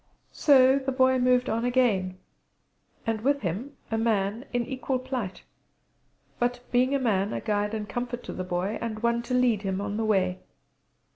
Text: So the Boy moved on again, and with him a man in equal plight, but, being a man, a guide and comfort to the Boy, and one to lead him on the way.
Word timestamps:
So 0.33 0.79
the 0.79 0.91
Boy 0.91 1.19
moved 1.19 1.47
on 1.47 1.63
again, 1.63 2.17
and 3.05 3.21
with 3.21 3.41
him 3.41 3.77
a 3.91 3.99
man 3.99 4.45
in 4.51 4.65
equal 4.65 4.97
plight, 4.97 5.43
but, 6.39 6.59
being 6.71 6.95
a 6.95 6.99
man, 6.99 7.33
a 7.33 7.39
guide 7.39 7.75
and 7.75 7.87
comfort 7.87 8.23
to 8.23 8.33
the 8.33 8.43
Boy, 8.43 8.79
and 8.81 9.03
one 9.03 9.21
to 9.21 9.35
lead 9.35 9.61
him 9.61 9.79
on 9.79 9.97
the 9.97 10.05
way. 10.05 10.39